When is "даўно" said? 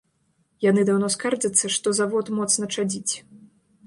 0.89-1.09